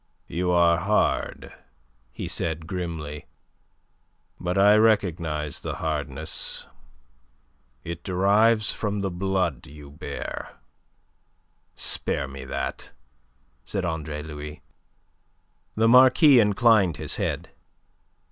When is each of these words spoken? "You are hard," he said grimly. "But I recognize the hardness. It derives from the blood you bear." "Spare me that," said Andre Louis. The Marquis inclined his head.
"You 0.25 0.49
are 0.49 0.77
hard," 0.79 1.53
he 2.11 2.27
said 2.27 2.65
grimly. 2.65 3.27
"But 4.39 4.57
I 4.57 4.75
recognize 4.77 5.59
the 5.59 5.75
hardness. 5.75 6.65
It 7.83 8.01
derives 8.03 8.71
from 8.71 9.01
the 9.01 9.11
blood 9.11 9.67
you 9.67 9.91
bear." 9.91 10.55
"Spare 11.75 12.27
me 12.27 12.45
that," 12.45 12.89
said 13.63 13.85
Andre 13.85 14.23
Louis. 14.23 14.63
The 15.75 15.87
Marquis 15.87 16.39
inclined 16.39 16.97
his 16.97 17.17
head. 17.17 17.51